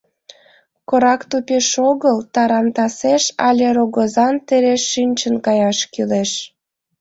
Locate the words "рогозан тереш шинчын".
3.75-5.35